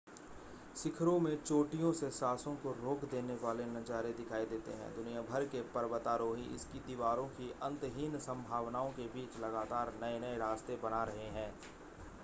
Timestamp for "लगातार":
9.39-9.93